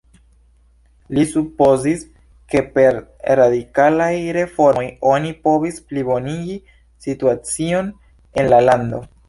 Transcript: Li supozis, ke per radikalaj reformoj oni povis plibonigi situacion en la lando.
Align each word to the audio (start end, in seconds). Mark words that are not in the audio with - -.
Li 1.17 1.25
supozis, 1.33 2.01
ke 2.53 2.63
per 2.77 2.97
radikalaj 3.41 4.09
reformoj 4.39 4.85
oni 5.13 5.31
povis 5.47 5.79
plibonigi 5.91 6.59
situacion 7.07 7.97
en 8.43 8.55
la 8.55 8.67
lando. 8.71 9.07